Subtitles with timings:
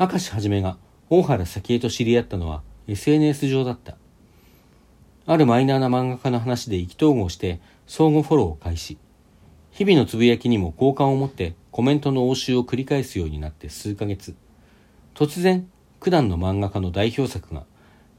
[0.00, 0.76] 明石はじめが
[1.10, 3.96] 大原早恵と知り合ったのは SNS 上だった。
[5.26, 8.96] あるマイナーな漫画家の話で意気投合して相互フォローを開始。
[9.72, 14.36] 日々のつぶやきにも好感を持ってコメントの応酬を繰り返すようになって数ヶ月。
[15.16, 15.68] 突然、
[15.98, 17.64] 九段の漫画家の代表作が、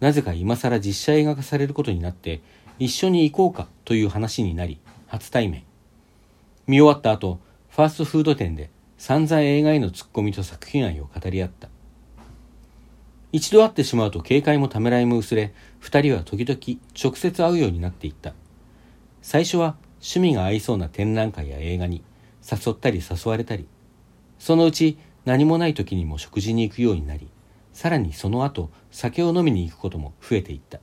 [0.00, 2.40] なぜか今更実写映画化されることになって、
[2.80, 5.62] 一緒に行こうかという話になり、初対面。
[6.66, 7.38] 見終わった後、
[7.70, 11.68] ファーストフード店で散々映画へのツッコミと作品愛を語り合った。
[13.30, 18.34] 一度会ってしまうと警戒もためらいも薄れ、二人は時々直接会うようになっていった。
[19.22, 22.02] 最初は趣味が合いそうな展覧会や映画に
[22.42, 23.68] 誘ったり誘われたり、
[24.38, 27.28] そのうち何もない時にも食事に行くようになり、
[27.72, 30.80] さらにその後酒を飲みに行くことも増えていった。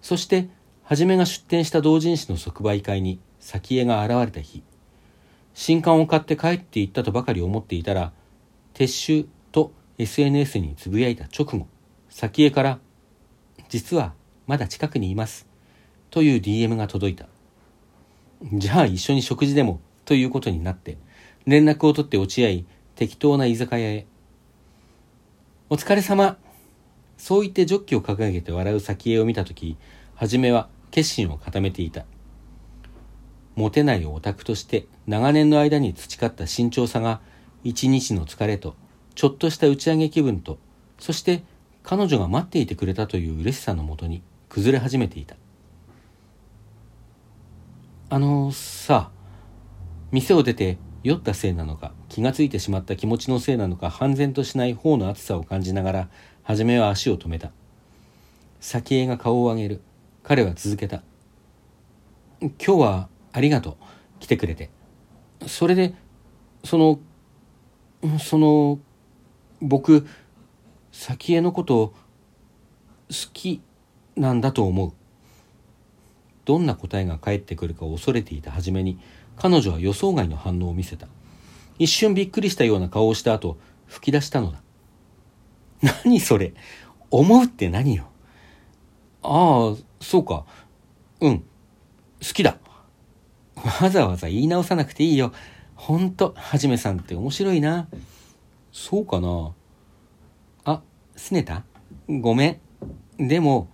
[0.00, 0.48] そして、
[0.84, 4.62] はじめが出店した同人誌の即売会に先江が現れた日、
[5.58, 8.12] 新刊を買って帰って行ったとばかり思っていたら、
[8.74, 11.66] 撤収と SNS につぶやいた直後、
[12.10, 12.78] 先江から、
[13.70, 14.12] 実は
[14.46, 15.48] まだ近くにいます。
[16.10, 17.26] という DM が届いた。
[18.52, 20.98] じゃあ一緒に食事でもということになって、
[21.46, 24.06] 連絡を取って落ち合い、適当な居酒屋へ。
[25.70, 26.36] お疲れ様。
[27.16, 29.78] そう言ってジョッキを掲げて笑う先江を見たとき、
[30.16, 32.04] はじめは決心を固めていた。
[33.56, 37.20] モテないオタクとして長年の間に培った慎重さが
[37.64, 38.76] 一日の疲れと
[39.14, 40.58] ちょっとした打ち上げ気分と
[40.98, 41.42] そして
[41.82, 45.36] 彼女が待っていてくれたという嬉しさのもとに崩れ始めていた。
[48.08, 49.10] あのさ
[50.12, 56.08] 店を出て酔ったせいなのか気がついてしまった気持ちのせいなのか半然としない方の熱さを感じながら
[56.42, 57.50] 初めは足を止めた。
[58.60, 59.80] 先へが顔を上げる。
[60.22, 61.02] 彼は続けた。
[62.40, 63.74] 今日はありがとう。
[64.18, 64.70] 来てくれて。
[65.46, 65.94] それで
[66.64, 66.98] その
[68.18, 68.78] その
[69.60, 70.06] 僕
[70.90, 71.94] 先へのこと好
[73.34, 73.60] き
[74.16, 74.92] なんだと思う。
[76.46, 78.98] どんな答えが返ってくるか恐れていた初めに
[79.36, 81.06] 彼女は予想外の反応を見せた。
[81.78, 84.62] 一瞬びっくりしたような顔をした後吹き出したのだ。
[85.82, 86.54] 何それ？
[87.10, 88.06] 思うって何よ？
[89.22, 90.46] ああそうか。
[91.20, 91.40] うん。
[91.40, 91.44] 好
[92.32, 92.56] きだ。
[93.80, 95.32] わざわざ言い直さなくていいよ。
[95.74, 97.88] ほんと、はじめさんって面白いな。
[98.72, 99.52] そうかな。
[100.64, 100.82] あ、
[101.16, 101.64] すねた？
[102.08, 102.60] ごめ
[103.18, 103.28] ん。
[103.28, 103.68] でも、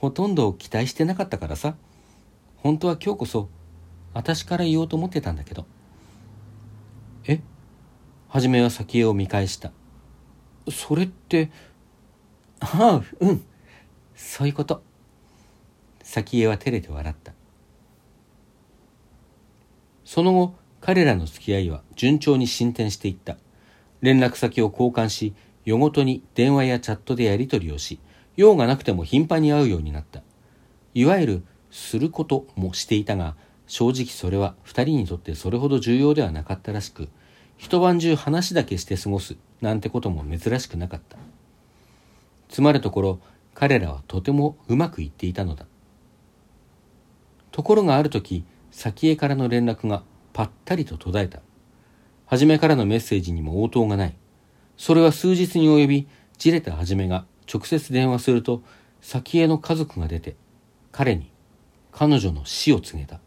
[0.00, 1.74] ほとんど期待してなかったからさ。
[2.56, 3.48] 本当は今日こそ、
[4.14, 5.66] 私から言おうと思ってたんだけど。
[7.24, 7.40] え？
[8.28, 9.72] はじめは先へを見返した。
[10.70, 11.50] それって、
[12.60, 13.44] ああ、うん。
[14.14, 14.82] そういうこと。
[16.02, 17.32] 先へは照れて笑った。
[20.08, 23.36] その後、彼らの付き合いは順調に進展していった。
[24.00, 25.34] 連絡先を交換し、
[25.66, 28.00] 夜ごとに電話やチャットでやり取りをし、
[28.34, 30.22] 用がなくても頻繁に会うようになった。
[30.94, 33.36] いわゆる、することもしていたが、
[33.66, 37.10] 正直それは二人にとってそれほど重要ではなかったらしく、
[37.58, 41.18] 一晩中話だけして過ごすなんてことも珍しくなかった。
[42.48, 43.20] つまるところ、
[43.52, 45.66] 彼らはとてもうまくいっていたのだ。
[47.52, 48.46] ところがある時、
[48.78, 51.42] 先へからの連絡がぱったりと途絶えた。
[52.26, 54.14] 初めからのメッセージにも応答がない。
[54.76, 56.08] それは数日に及び、
[56.38, 58.62] じれた初めが直接電話すると、
[59.00, 60.36] 先への家族が出て、
[60.92, 61.32] 彼に
[61.90, 63.18] 彼女の死を告げた。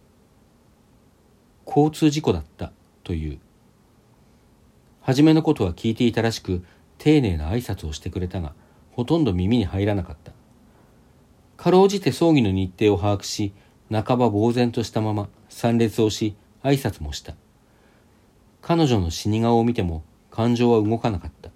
[1.68, 2.72] 交通事故だった
[3.03, 3.38] という。
[5.01, 6.63] 初めのことは聞いていたらしく、
[6.97, 8.53] 丁寧な挨拶をしてくれたが、
[8.91, 10.31] ほとんど耳に入らなかった。
[11.57, 13.51] かろうじて葬儀の日程を把握し、
[13.91, 17.35] 半ば呆然としたまま参列をし挨拶もした。
[18.62, 21.51] 彼女の死に顔を見ても感情は動かなかった。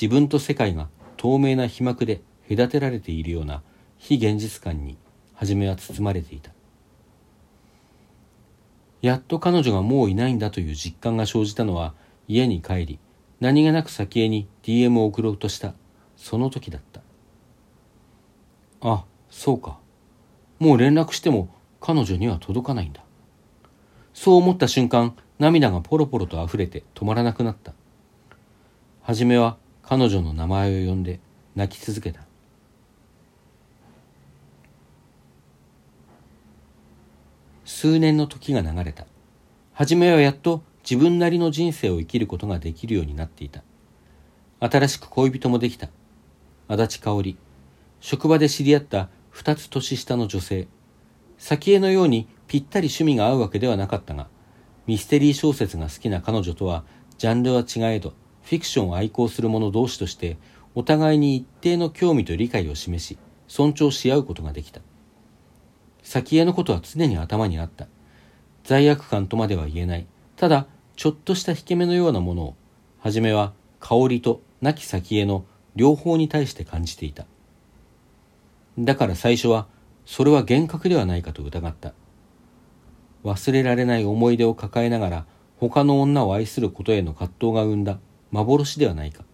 [0.00, 3.62] 自分と世界が透明な皮膜で隔てられているような
[3.96, 4.96] 非現実感に
[5.34, 6.52] 初めは包まれていた。
[9.00, 11.94] やっと彼女がもういないんだという実感が生じたのは
[12.26, 12.98] 家に帰り
[13.40, 15.74] 何気なく先へに DM を送ろうとした
[16.16, 17.00] その時だった。
[18.82, 19.78] あそうか。
[20.58, 21.48] もう連絡しても
[21.80, 23.02] 彼女には届かないんだ。
[24.14, 27.72] そう思った瞬間、涙がポロポロと溢れて止まらなくなった。
[29.02, 31.20] はじめは彼女の名前を呼んで
[31.54, 32.20] 泣き続けた。
[37.64, 39.06] 数年の時が流れた。
[39.72, 43.62] はじめはやっと自分なりの人生を生きることができるようになっていた。
[44.58, 45.88] 新しく恋人もできた。
[46.66, 47.36] 足立香織。
[48.00, 50.66] 職場で知り合った二つ年下の女性。
[51.38, 54.28] 先へのようにぴったり趣味が合うわけではなかったが、
[54.86, 56.84] ミステリー小説が好きな彼女とは、
[57.16, 58.14] ジャンルは違えど、
[58.48, 60.38] フィクションを愛好する者同士として
[60.74, 64.80] お互いに一定の興味と理解を示し尊重し合うことができた。
[66.02, 67.88] 先へのことは常に頭にあった。
[68.64, 70.06] 罪悪感とまでは言えない。
[70.36, 72.56] ただちょっとした引け目のようなものを
[73.00, 75.44] 初めは香りと亡き先への
[75.76, 77.26] 両方に対して感じていた。
[78.78, 79.66] だから最初は
[80.08, 81.92] それは幻覚ではないかと疑った。
[83.24, 85.26] 忘れられない思い出を抱えながら
[85.58, 87.98] 他の女を愛することへの葛藤が生んだ
[88.30, 89.24] 幻ではないか。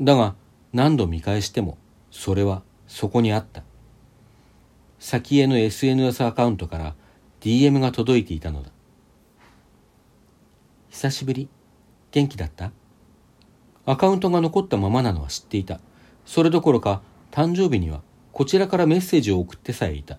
[0.00, 0.36] だが
[0.72, 1.78] 何度見返しても
[2.12, 3.64] それはそこにあった。
[5.00, 6.94] 先への SNS アカウントから
[7.40, 8.70] DM が届いていたのだ。
[10.90, 11.48] 久しぶり。
[12.12, 12.70] 元気だった？
[13.84, 15.80] アカウントが残ったままなのは知っていた。
[16.24, 17.02] それどころか
[17.32, 18.02] 誕生日には
[18.40, 20.18] こちらからメッセージを送ってさえいた。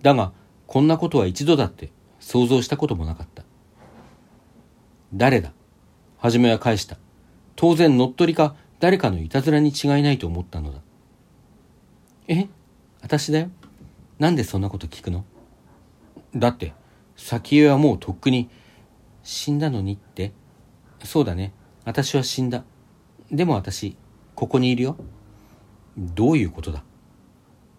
[0.00, 0.32] だが
[0.66, 3.44] こんなことは一度だって想像したこともなかった。
[5.12, 5.52] 誰だ？
[6.16, 6.96] はじめは返した。
[7.54, 10.80] 当然乗っ取りか誰かのいたずらに違いないと思ったのだ。
[12.26, 12.48] え？
[13.02, 13.50] 私だよ。
[14.18, 15.26] なんでそんなこと聞くの？
[16.34, 16.72] だって
[17.16, 18.48] 先へはもうとっくに
[19.22, 20.32] 死んだのにって。
[21.04, 21.52] そうだね。
[21.84, 22.64] 私は死んだ。
[23.30, 23.94] でも私
[24.34, 24.96] ここにいるよ。
[25.98, 26.82] どういうことだ？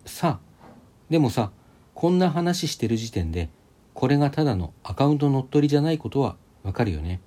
[0.06, 0.68] さあ
[1.10, 1.52] でもさ
[1.94, 3.50] こんな話してる時点で
[3.94, 7.22] これがただのアカウント乗っ取りじゃないことはわかるよね。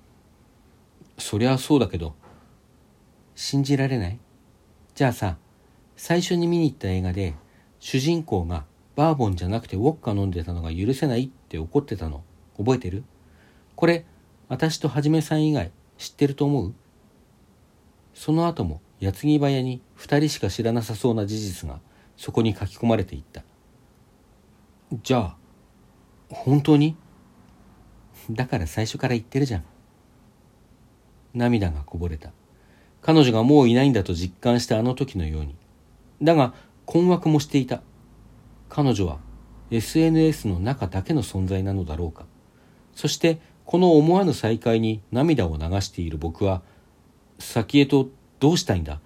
[1.17, 2.13] そりゃそうだけど
[3.35, 4.19] 信じられない？
[4.93, 5.37] じゃあさ
[5.95, 7.35] 最初に見に行った映画で
[7.79, 8.65] 主人公が
[8.95, 11.25] バーボンじゃなくてウォッカ飲んでたのが許せない？
[11.25, 12.23] って怒ってたの。
[12.57, 13.03] 覚えてる？
[13.75, 14.05] これ
[14.49, 16.73] 私とはじめさん以外知ってると思う？
[18.13, 21.79] その後も矢継ぎ早に二人しか知らなさそうな事実が
[22.17, 23.43] そこに書き込まれていった。
[25.03, 25.35] じゃあ
[26.29, 26.95] 本当に？
[28.31, 29.63] だから最初から言ってるじゃん。
[31.33, 32.31] 涙がこぼれた。
[33.01, 35.55] 彼女がもういないんだと実感したあの時のように。
[36.21, 36.53] だが
[36.85, 37.81] 困惑もしていた。
[38.69, 39.19] 彼女は
[39.69, 42.25] SNS の中だけの存在なのだろうか。
[42.95, 46.61] そしてこの思わぬ再会に涙を流している僕は
[47.37, 48.09] 先へと
[48.39, 48.99] どうしたいんだ？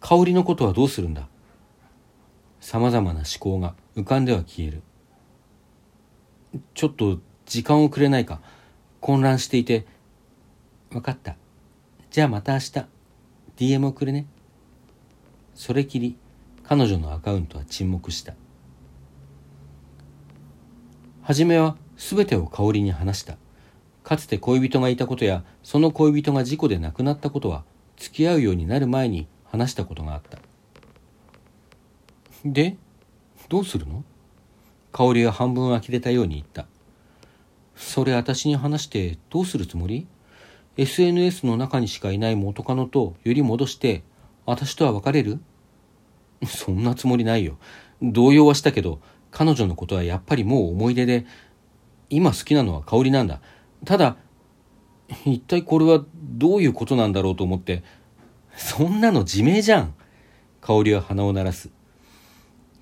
[0.00, 1.28] 香りのことはどうするんだ？
[2.60, 4.82] さまざまな思考が浮かんでは消える。
[6.74, 8.40] ちょっと時間をくれないか
[9.00, 9.86] 混乱していて
[10.90, 11.36] 分かった。
[12.10, 12.72] じゃあまた明日
[13.56, 14.26] DM をくれね。
[15.54, 16.16] それきり
[16.64, 18.34] 彼女のアカウントは沈黙した。
[21.22, 23.36] 初めは全てを香りに話した。
[24.02, 27.64] かつて恋人がいたことやその恋人が事故で亡くなったことは
[27.96, 30.38] 付き合うようになる前に話したことがあった。
[32.44, 32.76] で
[33.48, 34.04] どうするの？
[34.92, 36.66] 香りは半分呆れたように言った。
[37.76, 40.06] それ私に話してどうするつもり
[40.76, 44.02] ？SNS の中にしかいない元カノとより戻して
[44.46, 45.40] 私とは別れる？
[46.46, 47.58] そんなつもりないよ。
[48.02, 49.00] 動揺はしたけど
[49.30, 51.26] 彼女のことはやっぱりもう思い出で
[52.08, 53.40] 今好きなのは香りなんだ。
[53.84, 54.16] ただ
[55.26, 57.82] 一体これはどういうことなんだろうと思って
[58.56, 59.94] そんなの自明じゃん。
[60.60, 61.70] 香りは鼻を鳴らす。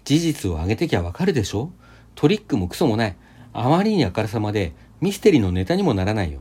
[0.08, 1.70] 事実を上げてきゃわかるでしょ？
[2.14, 3.16] トリックもクソもない。
[3.52, 4.72] あまりにあからさまで
[5.02, 6.40] ミステリーのネタにもならないよ。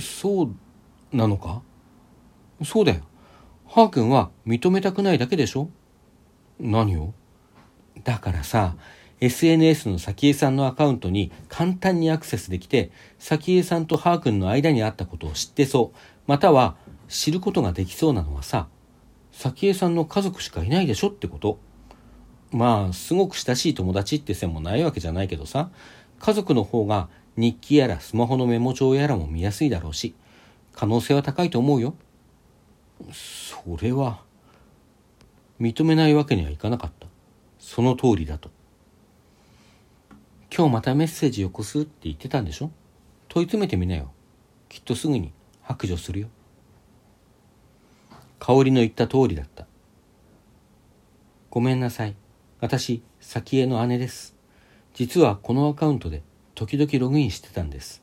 [0.00, 0.54] そう
[1.12, 1.60] なのか？
[2.64, 3.02] そうだよ。
[3.68, 5.68] ハー君は認めたくないだけでしょ？
[6.58, 7.12] 何を？
[8.02, 8.76] だからさ
[9.20, 15.98] SNS の早紀江さんのアカウントに簡単にアクセスできて早紀江さんとハー君の間にあったことを知ってそう。
[16.26, 16.76] または
[17.08, 18.68] 知ることができそうなのはさ
[19.32, 21.58] 早紀江さんの家族しかいないでしょってこと？
[22.54, 25.70] まあすごく親しい友達って線もないわけじゃないけどさ。
[26.20, 30.14] 家族の方が日記やらスマホのメモ帳やらも見やすいだろうし
[30.72, 31.94] 可能性は高いと思うよ。
[33.12, 34.22] それは
[35.60, 37.08] 認めないわけにはいかなかった。
[37.58, 38.50] その通りだと。
[40.56, 42.70] 今日またメッセージよこすって言ってたんでしょ？
[43.28, 44.12] 問い詰めてみなよ。
[44.68, 45.32] きっとすぐに
[45.62, 46.28] 白状するよ。
[48.38, 49.66] 香りの言った通りだった。
[51.50, 52.14] ごめんなさい。
[52.64, 54.34] 私先への姉です。
[54.94, 56.22] 実はこのアカウントで
[56.54, 58.02] 時々ログインしてたんです。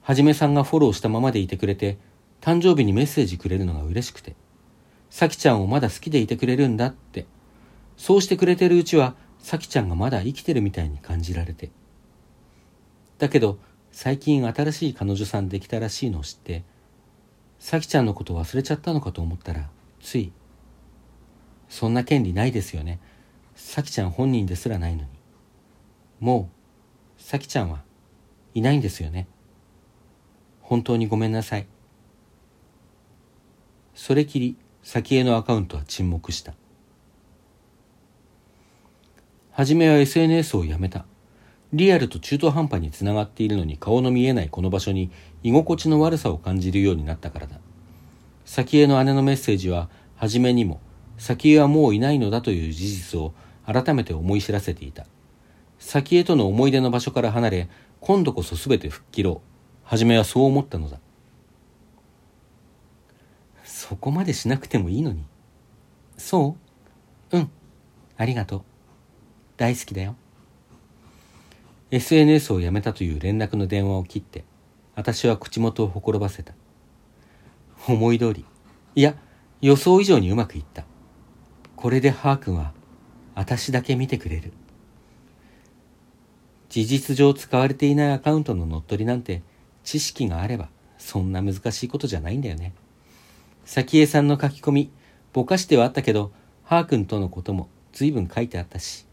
[0.00, 1.98] はじめさんがフォローしたままでいてくれて
[2.40, 4.36] 誕生日にメッセージくれるのが嬉しくて。
[5.10, 7.26] さきちゃんをまだ好きでいてくれるんだって。
[7.96, 11.72] そうしてくれてるうちはさきちゃんがまだ生きてるみたいに感じられて。
[13.18, 13.58] だけど
[13.90, 16.62] 最近新しい彼女さんできたらしいのを知って
[17.58, 19.68] さきちゃんのこと忘れちゃったのかと思ったら
[20.00, 20.30] つい
[21.68, 23.00] そんな権利ないですよね。
[23.68, 25.08] さきちゃん本人ですらないのに。
[26.20, 26.48] も
[27.18, 27.82] うさきちゃんは
[28.54, 29.28] いないんですよね。
[30.62, 31.66] 本当にごめんなさい。
[33.94, 36.54] それきり先へのアカウントは沈黙した。
[39.52, 41.04] 初めは SNS をやめた。
[41.74, 45.10] リアルと中途半端につながっているのに顔の見えないこの場所に
[45.42, 47.60] 居心地の悪さを感じるようになったからだ。
[48.46, 50.80] 先への姉のメッセージは初めにも
[51.18, 53.34] 先へはもういないのだという事実を
[53.70, 55.04] 改めて思い知らせていた。
[55.78, 57.68] 先へとの思い出の場所から離れ
[58.00, 59.48] 今度こそ全て吹っ切ろう。
[59.84, 60.98] 初めはそう思ったのだ。
[63.64, 65.24] そこまでしなくてもいいのに。
[66.16, 66.56] そ
[67.30, 67.36] う。
[67.36, 67.50] うん。
[68.16, 68.62] ありがとう。
[69.58, 70.16] 大好きだよ。
[71.90, 74.44] SNS をやめたという連絡の電話を切って
[74.94, 76.54] 私は口元をほころばせた。
[77.86, 78.44] 思い通り。
[78.94, 79.14] いや
[79.60, 80.84] 予想以上にうまくいった。
[81.76, 82.72] これでハー君は
[83.38, 84.52] 私だけ見てくれる。
[86.70, 89.42] 事実上使われていないアカウントの乗っ取りなんて
[89.84, 90.68] 知識があれば
[90.98, 92.72] そんな難しいことじゃないんだよね。
[93.64, 94.90] 早紀江さんの書き込み
[95.32, 96.32] ぼかしてはあったけど
[96.64, 99.06] ハー君とのことも随分書いてあったし。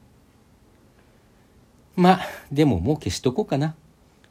[1.96, 3.76] まあでももう消しとこうかな。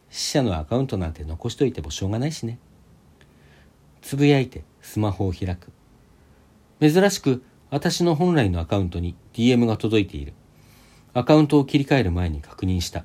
[0.09, 2.59] 死者のアカウントなんて残しといてもしょうがないしね。
[4.01, 5.71] つぶやいてスマホを開く。
[6.81, 7.41] 珍しく
[7.75, 10.31] 私の本来のアカウントに DM が届いている。
[11.13, 13.03] アカウントを切り替える前に確認した。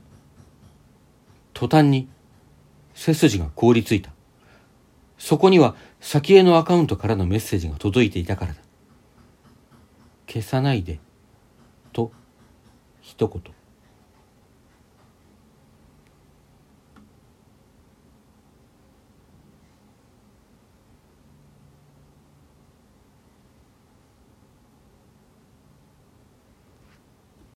[1.54, 2.08] 途端に
[2.94, 4.12] 背筋が凍りついた。
[5.18, 8.60] そこには先へのアカウントからのメッセージが届いていたからだ。
[10.28, 11.00] 消さないで。
[11.92, 12.12] と
[13.00, 13.59] 一言。